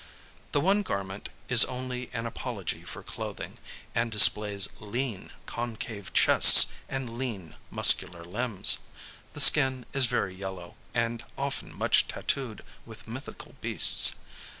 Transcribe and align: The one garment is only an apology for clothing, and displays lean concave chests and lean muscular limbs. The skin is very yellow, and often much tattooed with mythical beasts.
The 0.51 0.59
one 0.59 0.81
garment 0.81 1.29
is 1.47 1.63
only 1.63 2.09
an 2.11 2.25
apology 2.25 2.83
for 2.83 3.03
clothing, 3.03 3.59
and 3.93 4.11
displays 4.11 4.67
lean 4.79 5.29
concave 5.45 6.11
chests 6.11 6.71
and 6.89 7.19
lean 7.19 7.55
muscular 7.69 8.23
limbs. 8.25 8.79
The 9.33 9.39
skin 9.39 9.85
is 9.93 10.07
very 10.07 10.33
yellow, 10.33 10.73
and 10.95 11.23
often 11.37 11.71
much 11.71 12.07
tattooed 12.07 12.63
with 12.83 13.07
mythical 13.07 13.53
beasts. 13.61 14.15